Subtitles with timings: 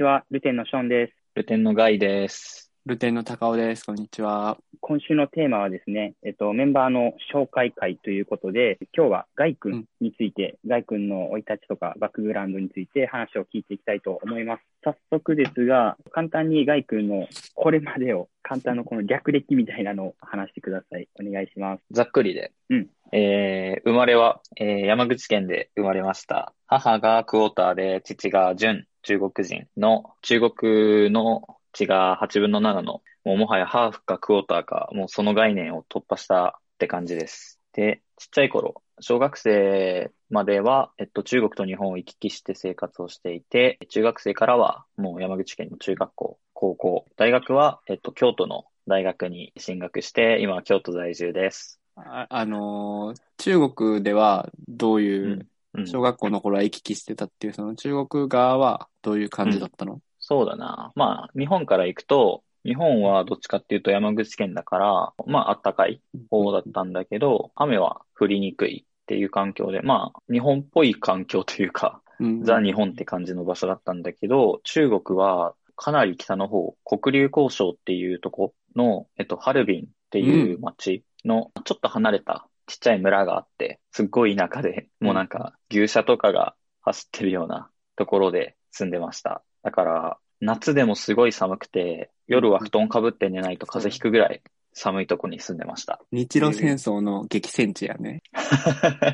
[0.00, 1.12] こんにちは、ルテンのショーンです。
[1.34, 2.72] ルテンのガイです。
[2.86, 3.84] ルテンの高尾です。
[3.84, 4.56] こんにちは。
[4.80, 14.62] 今週のテーマはですね、えっと、メンバーの紹介会ということで、今日はガイ君について、ガイ君の生い立ちとかバックグラウンドについて話を聞いていきたいと思います。
[14.82, 21.08] 早速ですが、簡単にガイ君のこれまでを、簡単なこの略歴みたいなのを話してください。
[21.20, 21.82] お願いします。
[21.90, 22.52] ざっくりで。
[22.70, 26.54] うんえー、生まれは、えー山口県で生まれました。
[26.66, 37.60] 母がクォーターで、父が純、中国人の、中国の血が8分の7の、もうもはやハーフかクォーターか、もうその概念を突破したって感じです。
[37.72, 51.80] で、ちっちゃい頃、小学生までは、えっと、中国と日本を行き来して生活をしていて、中学生からはもう山口県の中学校、高校、大学は、えっと、京都の大学に進学して、今は京都在住です。
[51.96, 55.46] あ、あの中国ではどういう、
[55.86, 60.92] 小学校の頃は行き来してたっていう、その中国側はどういう感じだったの、そうだな。
[60.94, 72.44] まあ、日本から行くと、日本はどっちかっていうと山口県だから、まあ、あったかい方だったんだけど、雨は降りにくいっていう環境で、まあ、日本っぽい環境というか、うん。
[72.44, 89.42] ザ・日本って感じの場所だったんだけど、中国はかなり北の方、黒竜江省っていうとこの、えっと、ハルビンっていう町のちょっと離れたちっちゃい村があって、すっごい田舎で、もうなんか牛舎とかが走ってるようなところで住んでました。
[89.64, 96.00] だから、夏でもすごい寒くて、夜は布団かぶって寝ないと風邪ひくぐらい寒いとこに住んでました。
[96.12, 98.22] 日露戦争の激戦地やね。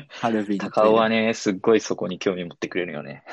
[0.09, 0.57] ハルビン。
[0.59, 3.23] 高尾はね、すっごいそこに興味持ってくれるよね。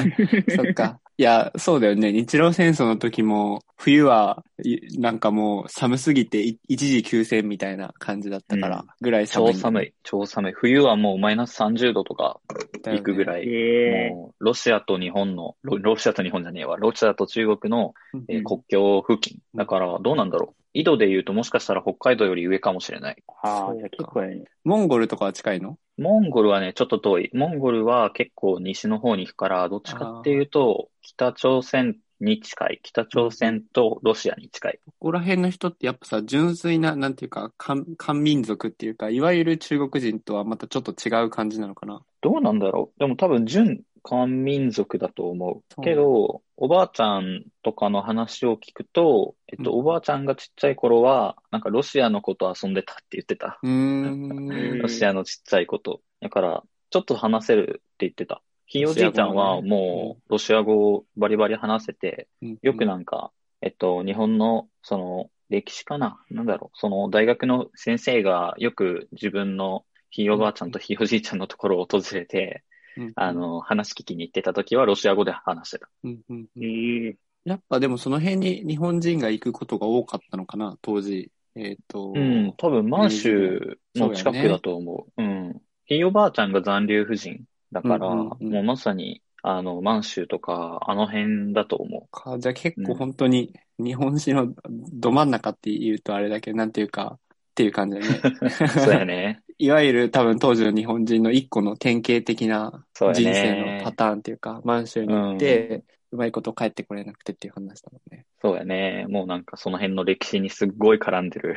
[0.54, 1.00] そっか。
[1.16, 2.10] いや、そうだよね。
[2.10, 9.54] 日露戦争の時も、冬はいなんかもう寒すぎてい一時休戦みたいな感じだったから、うんぐらい寒い。
[9.54, 10.52] 超寒い、超寒い。
[10.52, 12.40] 冬はもうマイナス30度とか
[12.84, 13.44] 行くぐらい。
[13.46, 17.94] えもう、ロシアと日本の、ロロシアと日本じゃねえわ、ロシアと中国の、
[18.28, 19.38] えーうん国境付近。
[19.54, 20.63] だから、どうなんだろう。
[20.74, 23.16] 緯度で言うともしかしたら北海道より上かもしれない。
[23.26, 24.44] ー、ああ、じゃあ結構やね。
[24.64, 25.78] モンゴルとかは近いの？
[25.96, 27.30] モンゴルはね、ちょっと遠い。
[27.32, 32.80] モンゴルは結構西の方に行くから、どっちかっていうと、北朝鮮に近い。
[32.82, 34.80] 北朝鮮とロシアに近い。
[34.84, 42.02] ここら辺の人ってやっぱさ、純粋な、なんていうか、漢漢民族っていうか、いわゆる中国人とはまたちょっと違う感じなのかな？
[42.20, 42.98] どうなんだろう。
[42.98, 45.82] でも多分、純漢民族だと思う。
[45.82, 53.58] けど、おばあちゃんとかの話を聞くと、えっと、うんおばあちゃんがちっちゃい頃は、なんかロシアの子と遊んでたって言ってた。
[53.64, 56.02] ロシアのちっちゃい子と。
[56.20, 58.42] だから、ちょっと話せるって言ってた。
[58.66, 62.28] ひいおじいちゃんはもう、ロシア語をバリバリ話せて、
[62.62, 63.32] よくなんか、
[63.62, 66.18] えっと、日本の、その、歴史かな？
[66.30, 66.78] なんだろう。
[66.78, 72.64] その、大学の先生がよく自分のひいおばあちゃんとひいおじいちゃんのところを訪れて、
[72.96, 75.88] うんあ、の、話聞きに行ってた時はロシア語で話してた。
[76.04, 81.30] うんうんうんええやっぱでもその辺に日本人が行くことが多かったのかな、当時。
[81.56, 85.22] えっ、と、うん、多分満州の近くだと思う。
[85.22, 85.60] うん。
[85.84, 97.18] ひいおばあちゃんが残留婦人だから、うんうんうんもうまさに、あの、満州とか、あの辺だと思かじゃあ結構うん本当に日本史のど真ん中って言うとあれだけど、なんていうか、
[97.54, 98.20] っていう感じだね。
[98.42, 98.48] う。
[98.68, 99.40] そうやね。
[99.58, 108.26] いわゆる多分当時の日本人の一個の典型的な人ね生のパターンっていうか、満州に行って、うまいこと帰ってこれなくてっていう話だもんね。
[108.42, 109.06] そうやね。
[109.08, 111.56] もうなんかその辺の歴史にすっごい絡んでる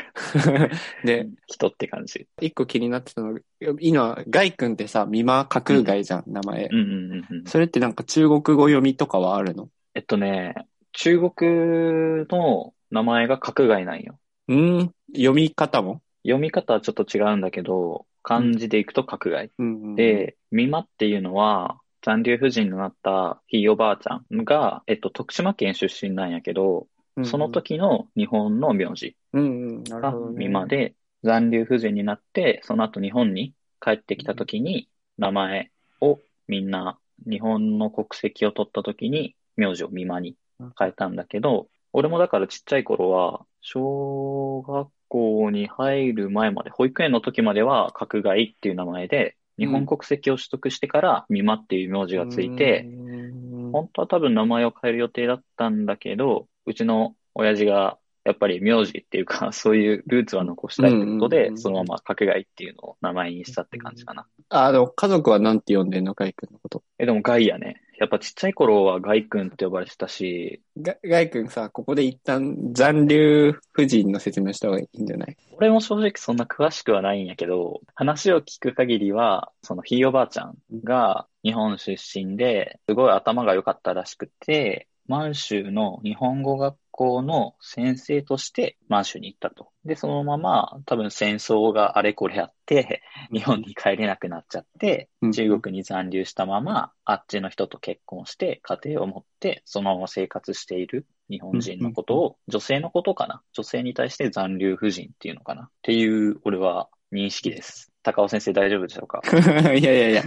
[1.04, 2.28] で、人って感じ。
[2.40, 3.40] 一個気になってたのが、
[3.80, 6.68] 今、ガイ君ってさ、美馬架空外じゃん、名前。
[6.72, 7.46] うんうんうんうん。
[7.46, 9.70] それってなんか中国語読みとかはあるの？
[9.96, 10.54] えっとね、
[10.92, 14.20] 中国の名前が角外なんよ。
[14.48, 14.92] うん？
[15.14, 16.02] 読み方も？
[16.24, 19.52] 読み方はちょっと違うんだけど、漢字でいくと角外。
[19.58, 19.68] うん。
[19.68, 27.26] うん、で、美馬っていうのは、残留婦人になったひいおばあちゃんが、えっと、徳島県出身なんやけど、うんうん。
[27.26, 30.14] その、時の日本の名字が。
[30.36, 40.36] 美馬で、残留婦人になって、その後日本に帰ってきた時に、名前をみんな日本の国籍を取った時に、名字を美馬に
[40.78, 41.68] 変えたんだけど、
[41.98, 64.28] 俺もだからちっちゃい頃は、小学校に入る前まで、保育園の時までは、角外っていう名前で、日本国籍を取得してから、美馬っていう名字がついて、うん、本当は多分名前を変える予定だったんだけど、うちの親父が、やっぱり名字っていうか、 そういうルーツは残したいってことでう、んそのまま角外っていうのを名前にしたって感じかな。
[64.50, 66.14] あ、でも家族はなんて呼んでんの？
[66.14, 66.84] ガイ君のこと。
[67.00, 67.82] え、でもガイやね。
[68.00, 75.38] やっぱちっちゃい頃はガイ君って呼ばれてたし、ガガイ君さ、ここで一旦残留婦人の説明した方がいいんじゃない？
[75.54, 89.70] 俺も正直そんな詳しくはないんやけど、話を聞く限りは、そのひいおばあちゃんが日本出身で、すごい頭が良かったらしくて、満州の日本語学校の先生として満州に行ったと。
[89.86, 103.42] で、そのまま多分戦争があれこれあって、日本に帰れなくなっちゃってうん、中国に残留したまま、あっちの人と結婚して、家庭を持って、そのまま生活している日本人のことを、女性のことかな？
[103.54, 105.64] 女性に対して残留婦人っていうのかな？
[105.64, 107.92] っていう、俺は認識です。
[108.04, 109.22] 高尾先生大丈夫でしょうか？
[109.76, 110.24] いやいやいや、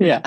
[0.00, 0.22] いや、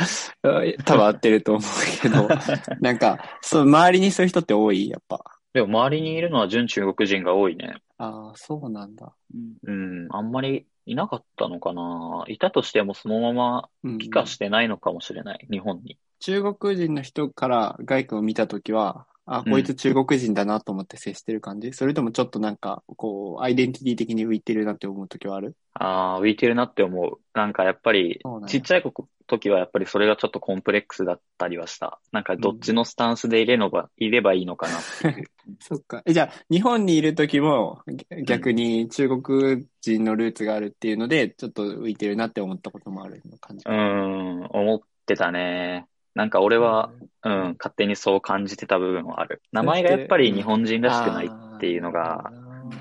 [0.85, 2.27] 多分合ってると思うけど、
[2.81, 5.36] なんか、そう、周りにそういう人って多い、やっぱ。
[5.57, 7.81] でも周りにいるのは純中国人が多いね。
[7.97, 9.11] ああ、そうなんだ。
[9.63, 15.97] うん、あんまりいなかったのかないたとしてもそのままうん帰化してないのかもしれない、日本に。
[16.19, 25.55] 中国人の人から外君を見たときは、あ、うんこいつ中国人だなと思って接してる感じ、それともちょっとなんか、こう、アイデンティティ的に浮いてるなって思うときはある？
[25.73, 27.19] ああ、浮いてるなって思う。
[27.33, 28.83] なんかやっぱりちっちゃい
[29.27, 31.99] 時はやっぱりそれがちょっとコンプレックスだったりはした。
[32.11, 35.29] なんかどっちのスタンスでいれのば、いればいいのかなっていう。
[35.59, 36.01] そっか。
[36.05, 43.65] えじゃあ、日本にいるときも、ぎ逆に中国人のルーツがあるっていうので、ちょっと浮いてるなって思ったこともあるの感じ。
[43.67, 45.87] うーん、思ってたね。
[46.17, 46.89] なんか俺は、
[47.23, 49.43] うん、勝手にそう感じてた部分はある。
[49.51, 52.31] 名前がやっぱり日本人らしくないっていうのが、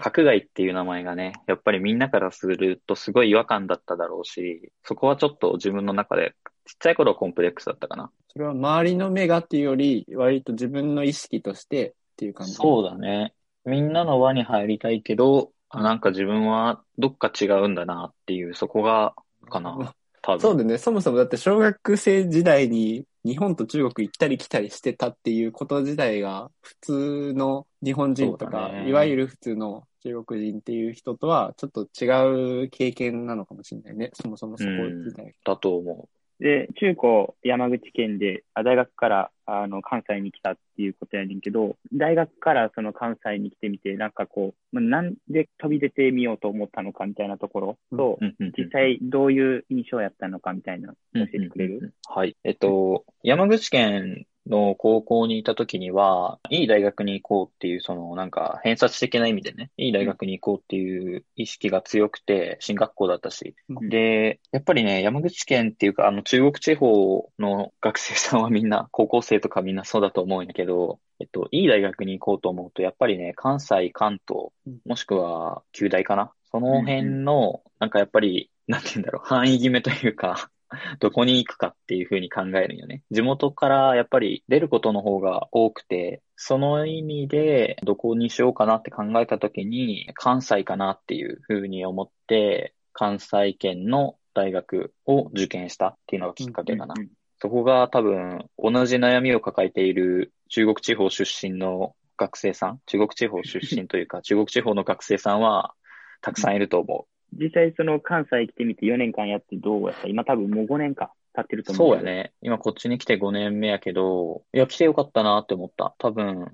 [0.01, 6.35] 角外っていう名前がね、やっぱりみんなからするとすごい違和感だっただろうし、そこはちょっと自分の中で、
[6.65, 8.11] ちっちゃい頃はコンプレックスだったかな。
[8.33, 12.55] それは周りの目がっていうより、割と自分の意識としてっていう感じ。
[12.55, 13.35] そうだね。
[13.67, 19.15] みんなの輪に入りたいけど、あなんか自分はどっか違うんだなっていう、そこが、
[19.51, 19.95] かな。
[20.23, 20.41] 多分。
[20.41, 20.79] そうだね。
[20.79, 34.11] そもそもだって小学生時代に日本と中国行ったり来たりしてたっていうこと自体が普通の日本人とか、ねいわゆる普通の中国人っていう人とはちょっと違う経験なのかもしれないね。
[34.15, 35.35] そもそもそこ自体。
[35.45, 36.09] だと思
[36.41, 48.25] で、中高山口県で、あ大学からあの関西に来たっていうことやねんけど、大学からその関西に来てみて、なんかこう、まあなんで飛び出てみようと思ったのかみたいなところと、う。
[48.25, 52.37] うんうんうん実際どういう印象やったのかみたいな、教えてくれる、うんうんうんはい。
[52.45, 63.55] えっと、山口県の高校にいた時には、いい大学に行こうっていう、そのなんか偏差値的な意味でね、いい大学に行こうっていう意識が強くて、進学校だったし。
[63.69, 63.89] うん。
[63.89, 80.51] で、やっぱりね、山口県っていうか、あの中国地方の学生さんはみんな、高校生とかみんなそうだと思うんだけど、えっと、いい大学に行こうと思うと、やっぱりね、関西、関東うん、もしくは旧大かなその辺の、なんかやっぱり、なんて言うんだろう、範囲決めというか、
[81.01, 83.03] どこに行くかっていうふうに考えるんよね。
[83.11, 96.95] 地元からやっぱり出ることの方が多くて、その意味でどこにしようかなって考えたときに、関西かなっていうふうに思って、関西圏の大学を受験したっていうのがきっかけかな。
[96.97, 97.09] うん
[97.39, 105.75] そこが多分同じ悩みを抱えている中国地方出身の学生さん、中国地方出身というか、中国地方の学生さんは
[106.23, 110.09] たくさんいると思実際その関西来てみて4年間やってどうやった？
[110.09, 111.65] 今多分もう5年か経ってる。
[111.65, 111.89] と思う。
[111.89, 112.03] そうや。
[112.03, 112.33] ね。
[112.41, 115.95] 今こっちに来て5年目やけど、いや、来てよかったなって思った。
[115.99, 116.47] 多分、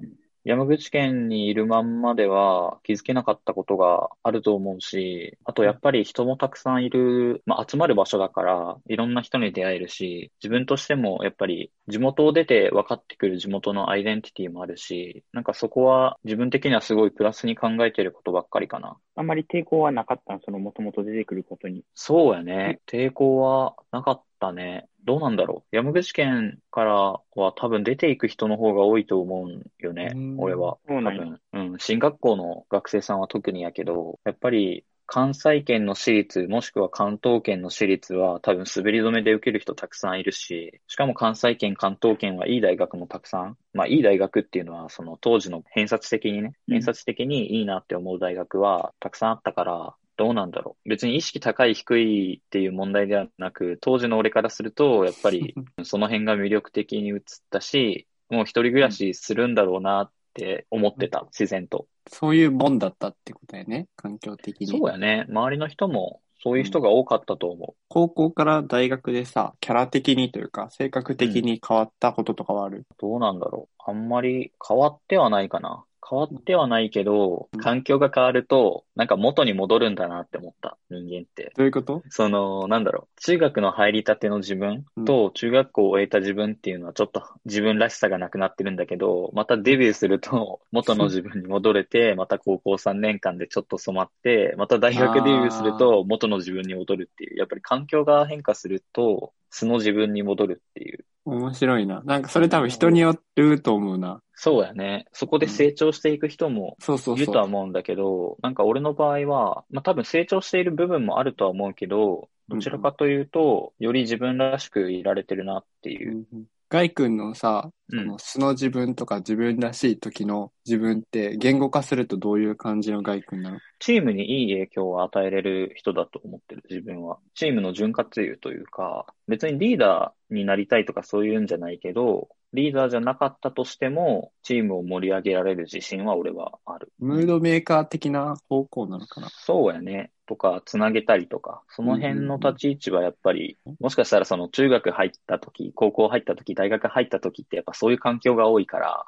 [0.44, 18.96] 山口県にいるまんまでは気づけなかったことがあると思うし、あとやっぱり人もたくさんいる、まあ集まる場所だから、いろんな人に出会えるし、自分としてもやっぱり地元を出て分かってくる地元のアイデンティティもあるし、なんかそこは自分的にはすごいプラスに考えてることばっかりかな。
[19.14, 20.40] あんまり抵抗はなかったん？
[20.40, 21.84] そのもともと出てくることに。
[21.94, 22.80] そうやね。
[22.88, 24.87] 抵抗はなかったね。
[25.04, 25.76] どうなんだろう。
[25.76, 26.94] 山口県から
[27.35, 30.37] は多分出ていく人の方が多いと思うんよねうん。
[30.38, 30.75] 俺は。
[30.75, 31.40] 多そうなんや分。
[31.52, 31.78] うん。
[31.78, 43.59] 進学校の学生さんは特にやけど、やっぱり関西圏の私立、もしくは関東圏の私立は多分滑り止めで受ける人たくさんいるし、しかも関西圏、関東圏はいい大学もたくさん。
[43.75, 50.88] まあいい大学っていうのはその当時の偏差値的にね、うん偏差値的にいいなって思う大学はたくさんあったから、どうなんだろう。
[50.88, 55.54] 別に意識高い低いっていう問題ではなく、当時の俺からすると、やっぱり
[55.85, 61.87] その辺が魅力的に映ったし、もう一人暮らしするんだろうなって思ってた、自然と。
[62.09, 63.88] そういうもんだったってことだよね。
[63.97, 64.66] 環境的に。
[64.66, 65.26] そうやね。
[65.28, 72.87] 周りの人もそういう人が多かったと思高校から大学でさ、キャラ的にというか、性格的に変わったこととかはある、う。
[72.99, 73.90] どうなんだろう。
[73.90, 75.85] あんまり変わってはないかな。
[76.09, 81.52] 変わってはないけどうん、環境が変わると、なんか元に戻るんだなって思った、人間って。
[81.56, 82.02] どういうこと？
[82.11, 102.02] その、なんだろう、中学の入りたての自分と中学校を終えた自分っていうのはちょっと自分らしさがなくなってるんだけど、またデビューすると 元の自分に戻れて、また高校3年間でちょっと染まって、また大学デビューすると元の自分に戻るっていう、やっぱり環境が変化すると素の自分に戻るっていう面白いな。
[102.04, 104.20] なんかそれ多分人によると思うな。
[104.34, 105.06] そうやね。
[105.12, 107.44] そこで成長していく人もそうそういるとは。
[107.44, 116.26] 思うんだけど、なんか俺の場合は、まあ多分成長している部分もあるとは思うけど、どちらかというと、より自分らしくいられてるなっていう。
[116.68, 123.58] ガイ君のさ、うんその素の自分とか自分らしい時の自分って言語化するとどういう感じのガイ君なの？
[123.78, 127.18] チームにいい影響を与えれる人だと思ってる、自分は。
[127.34, 136.92] チームの潤滑油というか、別にリーダーになりたいとかそういうんじゃないけど、リーダーじゃなかったとしても、チームを盛り上げられる自信は俺はある。
[136.99, 139.28] ムードメーカー的な方向なのかな？
[139.30, 140.11] そうやね。
[140.26, 149.04] とか、つなげたりとか、その辺の立ち位置はやっぱり、もしかしたらその中学入った時、高校入った時、大学入った時ってやっぱそういう環境が多いから。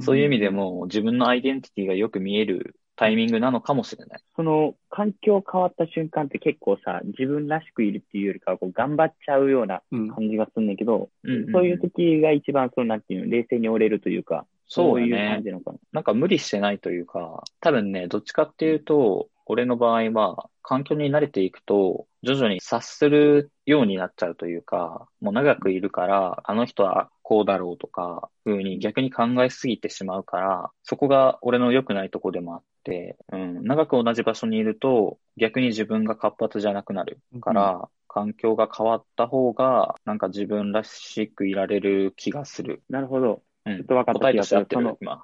[0.00, 4.20] そういう意味でも自分のアイデンティティがよく見えるタイミングなのかもしれない。
[4.36, 10.10] その、環境変わった瞬間って結構さ、自分らしくいるっていうよりかは、こう、頑張っちゃうようなうん。
[10.10, 15.16] 感じがすんねんけど、うんうんうんそういう時が一番、その、なんていうの、冷静に折れるというか、そういう。
[15.16, 15.78] 感じなのかな。
[15.92, 42.82] なんか無理してないというか、多分ね、どっちかっていうと、俺の場合は、環境に慣れていくと、徐々に察するようになっちゃうというか、もう長くいるから、あの人はこうだろうとか、ふうに逆に考えすぎてしまうから、そこが俺の良くないとこでもあって、うん、長く同じ場所にいると、逆に自分が活発じゃなくなるから、環境が変わった方が、なんか自分らしくいられる気がする。
[42.88, 43.42] なるほど。
[43.64, 43.76] うん。
[43.76, 45.22] ちょっと分かった答え気がするとして合ってる今。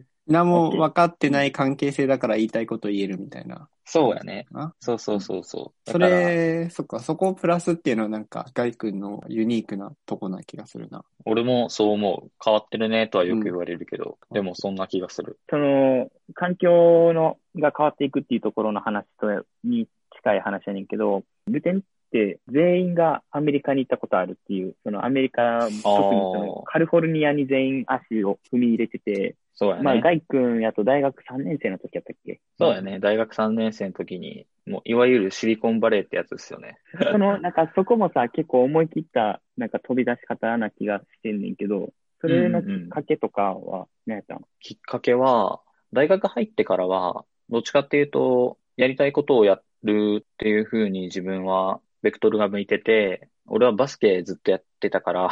[0.28, 3.68] うんうんうん何も分かってない関係性だから言いたいこと言えるみたいな。
[3.84, 4.46] そうやね。
[4.52, 5.90] あそうそうそうそう。
[5.90, 11.04] それ、そっか、そこをプラスっていうのはなんか、ガイ君のユニークなとこな気がするな。
[11.24, 12.30] 俺もそう思う。
[12.44, 15.38] 変わってるねとはよく言われるけど、でもそんな気がする。
[15.48, 19.28] その、環境の、が変わっていくっていうところの話と、
[19.62, 21.82] に近い話やねんけど、ルテン
[22.12, 29.82] 全員がアメリカに行ったことあるっていう、そのアメリカ、特にそのカリフォルニアに全員足を踏み入れてて、そうやね。
[29.82, 32.40] まあ、ガイ君やと大学3年生の時やったっけ？
[32.58, 32.98] そうやね。
[32.98, 36.76] 大学3年生の時に、もういわゆるシリコンバレーってやつですよね。
[37.10, 45.60] その、なんかそこもさ、結構思い切った、なんか飛び出し方な気がしてんねんけど、それのきっかけとかは何やったの、きっかけは、
[45.92, 55.28] 大学入ってからは、どっちかっていうと、やりたいことをやるっていう風に自分は、ベクトルが向いてて、俺はバスケずっとやってたから、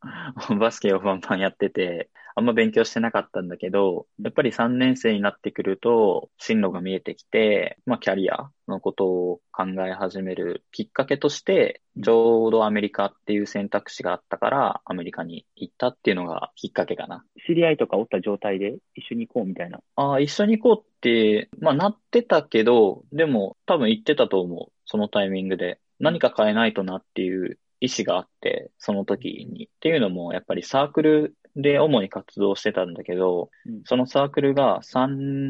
[0.58, 17.22] バスケをバンバンやってて、あんま勉強してなかったんだけど、やっぱり3年生になってくると、進路が見えてきて、まあキャリアのことを考え始めるきっかけとして、ちょうどアメリカっていう選択肢があったから、アメリカに行ったっていうのがきっかけかな。
[17.46, 19.80] 知り合いとかおった状態で一緒に行こうみたいな？
[19.96, 24.72] ああ、一緒に行こうって、まあなってたけど、でも多分言ってたと思う。
[24.86, 25.78] そのタイミングで。
[25.98, 29.66] 何か変えないとなっていう意思があって、その時に。
[29.66, 35.06] っていうのも、やっぱりサークルで主に活動してたんだけど、うんそのサークルが3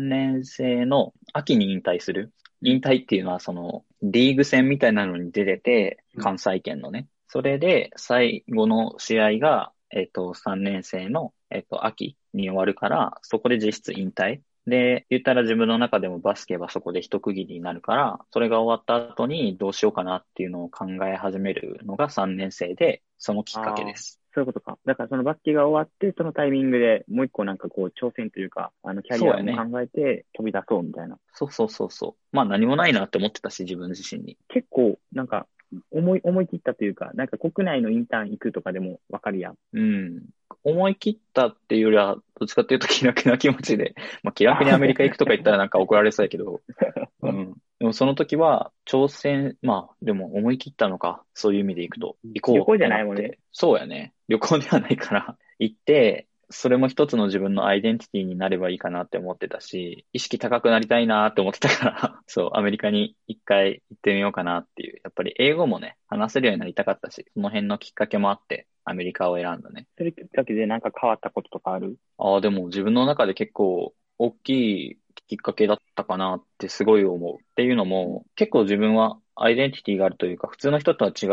[0.08, 2.32] 年生の秋に引退する。
[2.62, 7.08] 引退っていうのはそのリーグ戦みたいなのに出てて、関西圏のね。
[7.28, 14.40] それで最後の試合が、えっ、と、3年生の、えっ、と、秋に終わるから、そこで実質引退。
[14.66, 24.20] で、言ったら自分の中でもバスケはそこで一区切りになるから、それが終わった後にどうしようかなっていうのを考え始めるのが3年生で、そのきっかけです。
[24.34, 24.78] そういうことか。
[24.84, 31.18] だからそのバスケが終わって、そのタイミングでもう一個なんかこう挑戦というか、あのキャリアそうやも考えて飛び出そうみたいな。
[31.32, 32.36] そうそうそうそう。
[32.36, 34.36] まあ何もないなって思ってたし、自分自身に。
[34.48, 35.46] 結構なんか
[35.90, 39.56] 思い、思い切ったというか、なんか国内のインターン行くとかでもわかるやん。
[39.72, 40.22] うん。
[40.62, 46.62] 思い切ったっていうよりは、どっちかっていうと気楽な気持ちで、 まあ気楽にアメリカ行くとか言ったらなんか怒られそうやけど、
[47.22, 47.54] うん。
[47.78, 53.38] でもその時は、挑戦、まあ、でも思い切ったのか、そういう意味で行くと、行こう旅行じゃないもんね。
[53.52, 54.14] そうやね。
[54.28, 65.00] 旅行ではないから、行って、それも一つの自分のアイデンティティになればいいかなって思ってたし、意識高くなりたいなって思ってたから、 そう、アメリカに一回行ってみようかなっていう。
[65.04, 69.86] やっぱり英語もね、話せるようになりたかったし、その辺のきっかけもあって、アメリカを選んだね。
[69.96, 71.98] それきっかけでなんか変わったこととかある？
[72.18, 74.50] ああ、でも自分の中で結構大き
[74.92, 77.36] いきっかけだったかなってすごい思う。
[77.36, 81.26] っていうのも、結構自分はアイデンティティがあるというか、普通の人とは違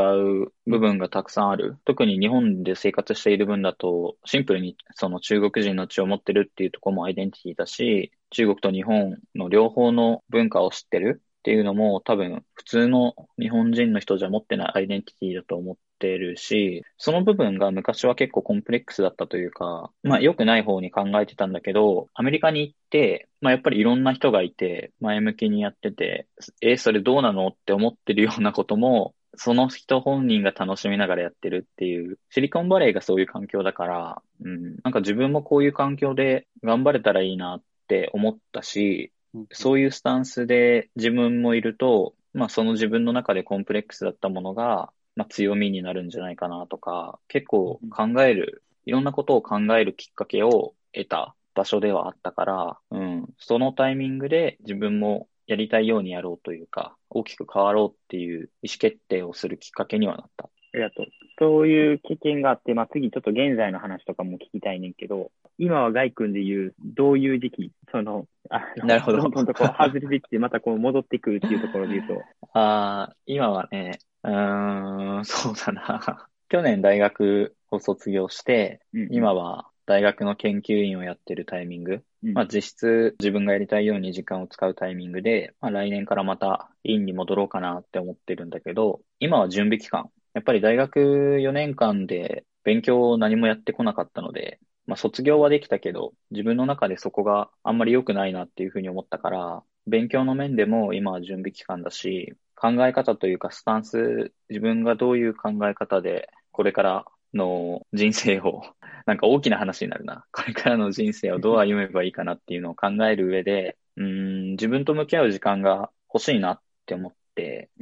[0.45, 1.77] う部分がたくさんある。
[1.85, 26.27] 特に日本で生活している分だと、シンプルにその中国人の血を持ってるっていうところもアイデンティティだし、中国と日本の両方の文化を知ってるっていうのも多分普通の日本人の人じゃ持ってないアイデンティティだと思ってるし、その部分が昔は結構コンプレックスだったというか、まあ良くない方に考えてたんだけど、アメリカに行って、まあやっぱりいろんな人がいて、前向きにやってて、
[26.61, 39.11] え、それどうなのって思ってるようなことも、その人本人が楽しみながらやってるっていう、シリコンバレーがそういう環境だから、うん、なんか自分もこういう環境で頑張れたらいいなって思ったし、
[39.51, 60.49] そういうスタンスで自分もいると、まあその自分の中でコンプレックスだったものが、まあ強みになるんじゃないかなとか、結構考える、いろんなことを考えるきっかけを得た場所ではあったから、うん、そのタイミングで自分もやりたいようにやろうというか、大きく変わろうっていう意思決定をするきっかけにはなった。
[60.73, 61.07] ありがとう。
[61.39, 72.21] そういう経験があって、まあ、次ちょっと現在の話とかも聞きたいねんけど、今はガイ君で言う、どういう時期、その、あなるほどどんどんとこう外れていって、またこう戻ってくるっていうところで言うと、
[72.53, 76.27] ああ、今はね、うーん、そうだな。
[76.49, 90.09] 去年大学を卒業して、うん今は大学の研究員をやってるタイミング、うんまあ実質自分がやりたいように時間を使うタイミングで、まあ来年からまた院に戻ろうかなって思ってるんだけど、今は準備期間。
[90.33, 90.99] やっぱり大学
[91.41, 108.63] 4年間で勉強を何もやってこなかったので、まあ卒業はできたけど、自分の中でそこがあんまり良くないなっていうふうに思ったから、勉強の面でも今は準備期間だし、考え方というかスタンス、自分がどういう考え方でこれからの人生を、
[109.05, 110.25] なんか大きな話になるな。
[110.31, 117.20] これからの人生をどう歩めばいいかなっていうのを考える上で、うん、自分と向き合う時間が欲しいなって思って、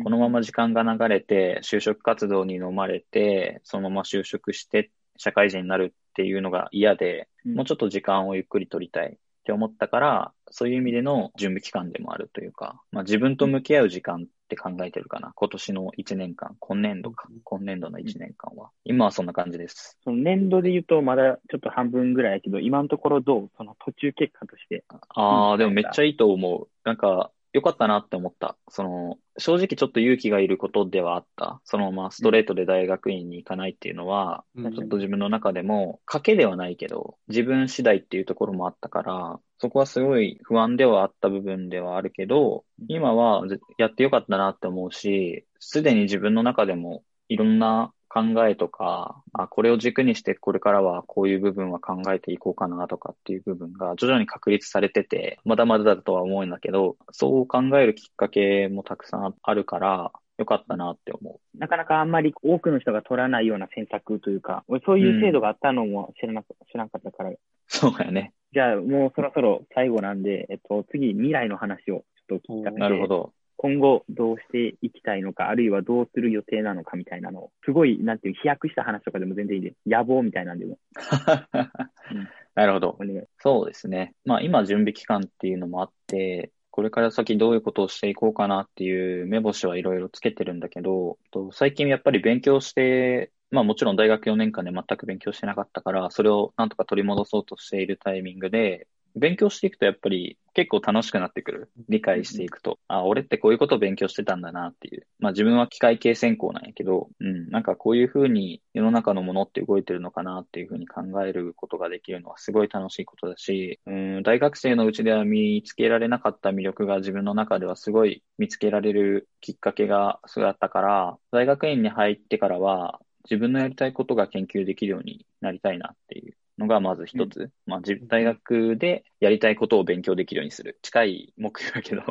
[0.04, 15.32] このまま時間が流れて、就職活動に飲まれて、そのまま就職して社会人になるっていうのが嫌で、うんもうちょっと時間をゆっくり取りたいって思ったから、そういう意味での準備期間でもあるというか、まあ自分と向き合う時間って考えてるかな。
[15.36, 17.28] 今年の1年間、今年度か。
[17.44, 18.72] 今年度の1年間は。
[18.84, 19.98] 今はそんな感じです。
[20.04, 23.50] その年度で言うとまだちょっと半分ぐらいやけど、今のところどう？
[23.58, 24.84] その途中結果として。
[24.90, 26.68] ああ、うんでもめっちゃいいと思う。
[26.84, 28.58] なんか、良かったなって思った。
[28.70, 31.62] その、正直ちょっと勇気がいることではあった。
[31.64, 61.58] そのままストレートで大学院に行かないっていうのは、うんちょっと自分の中でも、賭けではないけど、自分次第っていうところもあったから、そこはすごい不安ではあった部分ではあるけど、今はぜやってよかったなって思うし、すでに自分の中でもいろんな考えとか、あ、これを軸にしてこれからはこういう部分は考えていこうかなとかっていう部分が徐々に確立されてて、まだまだだとは思うんだけど、そう考えるきっかけもたくさんあるから、よかったなって思う。
[61.58, 67.32] なかなかあんまり多くの人が取らないような選択というか、俺そういう制度があったのも知らなか知らなかったから、
[67.68, 68.34] そうやね。
[68.54, 73.34] じゃあもうそろそろ最後なんで、えっと、次未来の話をちょっと聞きたくて、なるほど。
[73.62, 79.76] 今後どうしていきたいのか、あるいはどうする予定なのかみたいなのを、すごい、なんていう、飛躍した話とかでも全然いいです。
[79.86, 80.78] 野望みたいなんでも
[82.56, 82.98] なるほど。
[83.40, 84.14] そうですね。
[84.24, 101.72] まあ今準備期間っていうのもあって、これから先どういうことをしていこうかなっていう目星はいろいろつけてるんだけど、と最近やっぱり勉強して、まあもちろん大学4年間で全く勉強してなかったから、それをなんとか取り戻そうとしているタイミングで、勉強していくとやっぱり結構楽しくなってくる。
[101.88, 102.80] 理解していくと。
[102.88, 105.08] あ、俺ってこういうことを勉強してたんだなっていう。
[105.20, 127.50] まあ自分は機械系専攻なんやけど、うん、なんかこういうふうに世の中のものって動いてるのかなっていうふうに考えることができるのはすごい楽しいことだし、うん、大学生のうちでは見つけられなかった魅力が自分の中ではすごい見つけられるきっかけがすごいあったから、大学院に入ってからは自分のやりたいことが研究できるようになりたいなっていうのがまず一つ。
[127.66, 130.78] まあ、自大学でやりたいことを勉強できるようにする。
[130.82, 132.04] 近い目標だけど、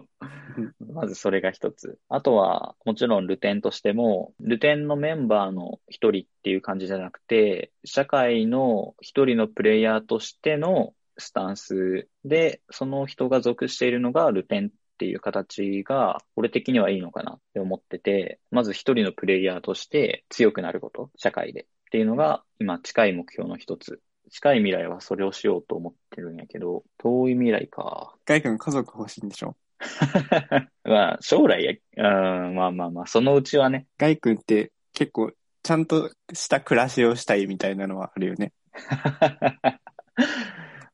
[0.92, 1.98] まずそれが一つ。
[2.08, 21.62] あとは、もちろんルテンとしても、ルテンのメンバーの一人っていう感じじゃなくて、社会の一人のプレイヤーとしてのスタンスで、その人が属しているのがルテンっていう形が、俺的にはいいのかなって思ってて、まず一人のプレイヤーとして強くなること、社会で。
[21.62, 24.00] っていうのが、今近い目標の一つ。
[24.28, 28.14] 近い未来はそれをしようと思ってるんやけど、遠い未来か。
[28.24, 29.56] ガイ君家族欲しいんでしょ？
[30.84, 32.08] まあ、将来や、
[32.48, 33.86] うん、まあまあまあ、そのうちはね。
[33.98, 38.52] ガイ君って結構ちゃんとした暮らしをしたいみたいなのはあるよね。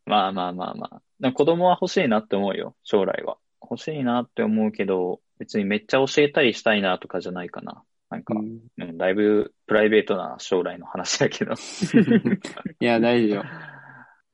[0.07, 1.33] まあまあまあまあ。
[1.33, 3.39] 子供は欲しいなって思うよ、将来は。
[3.63, 7.83] 欲しいなって思うけど、別にめっちゃ教えたりしたいなとかじゃないかな。
[8.15, 11.55] なんか、うんうん、だいぶプライベートな将来の話だけど。
[12.81, 13.45] いや、大丈夫。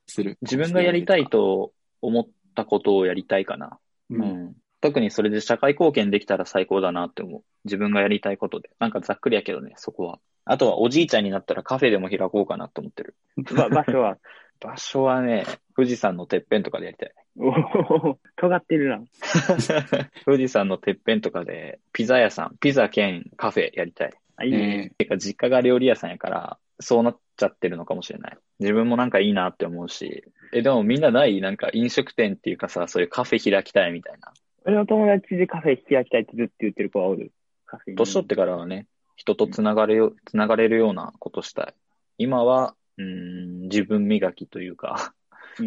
[0.05, 0.37] する。
[0.41, 3.79] 自分がやりたいと思ったことをやりたいかな。
[4.09, 4.15] う。
[4.15, 4.55] うんん。
[4.81, 7.43] 特にそれで社会貢献できたら最高だなって思う。
[7.65, 8.69] 自分がやりたいことで。
[8.79, 10.19] なんかざっくりやけどね、そこは。
[10.45, 13.15] あとはおじいちゃんになったらカフェでも開こうかなと思ってる。
[13.55, 14.17] ば場所は、
[14.59, 17.13] 場所はね、富士山のてっぺんとかでやりたい。
[17.37, 19.01] おお、尖ってるな。
[20.25, 24.11] 富士山のてっぺんとかで、ピザ屋さん、ピザ兼カフェやりたい。
[24.35, 24.91] あ、いいね。
[24.97, 28.37] てか、実家が料理屋さんやから、そうなっちゃってるのかもしれない。
[28.59, 30.23] 自分もなんかいいなって思うし。
[30.51, 34.33] え、でもみんなないなんか飲食店っていうかさ、そういうカフェ開きたいみたいな。
[34.65, 37.31] 俺の友達でカフェ開きたいってずっと言ってる子はおる。
[37.65, 37.97] カフェに。
[37.97, 41.73] 年取ってからはね、人とつながれよ、つながれるようなことしたい。
[42.17, 45.20] 今は、うーん、自分磨きというか、うん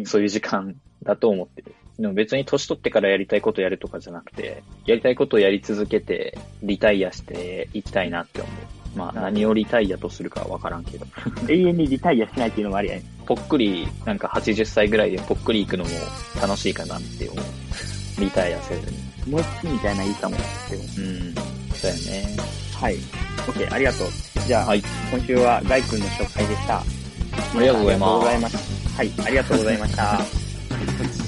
[0.05, 1.75] そういう時間だと思ってる。
[1.99, 8.97] でも別に年取ってからやりたいことやるとかじゃなくて、やりたいことをやり続けて、リタイアしていきたいなって思う。
[8.97, 11.05] まあ何をリタイアとするかはわからんけど。
[11.47, 13.03] 永遠にリタイアしないっていうのもありやね。
[13.25, 15.89] ぽっくり、なんか80歳ぐらいでぽっくり行くのも
[16.41, 17.45] 楽しいかなって思う。
[18.19, 19.31] リタイアせずに。
[19.31, 20.35] もう一みたいないいかも。
[20.69, 21.35] でもうん。
[21.73, 22.37] そうやね。
[22.75, 22.95] はい。
[23.47, 24.07] OK、ありがとう。
[24.47, 24.83] じゃあ、はい。
[25.11, 26.77] 今週はガイ君の紹介でした。
[26.77, 26.83] あ
[27.55, 28.84] りがとうございますありがとうございます。
[28.95, 30.19] はい、ありがとうございました。